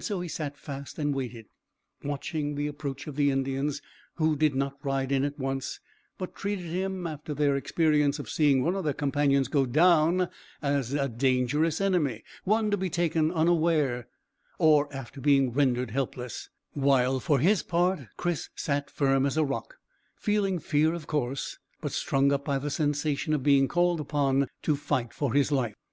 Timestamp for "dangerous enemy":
11.08-12.24